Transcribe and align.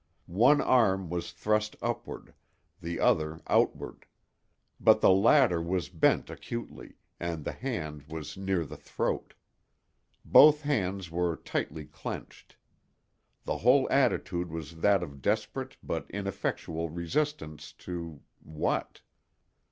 One 0.25 0.61
arm 0.61 1.11
was 1.11 1.31
thrust 1.31 1.75
upward, 1.79 2.33
the 2.81 2.99
other 2.99 3.39
outward; 3.45 4.07
but 4.79 4.99
the 4.99 5.11
latter 5.11 5.61
was 5.61 5.89
bent 5.89 6.27
acutely, 6.31 6.95
and 7.19 7.43
the 7.45 7.51
hand 7.51 8.05
was 8.07 8.35
near 8.35 8.65
the 8.65 8.77
throat. 8.77 9.35
Both 10.25 10.61
hands 10.63 11.11
were 11.11 11.35
tightly 11.35 11.85
clenched. 11.85 12.57
The 13.45 13.57
whole 13.57 13.87
attitude 13.91 14.49
was 14.49 14.77
that 14.77 15.03
of 15.03 15.21
desperate 15.21 15.77
but 15.83 16.09
ineffectual 16.09 16.89
resistance 16.89 17.71
to—what? 17.71 19.01